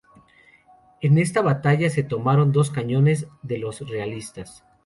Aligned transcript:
En 1.01 1.19
esta 1.19 1.43
batalla 1.43 1.87
se 1.91 2.01
tomaron 2.01 2.51
dos 2.51 2.71
cañones 2.71 3.27
de 3.43 3.59
los 3.59 3.87
realistas. 3.87 4.65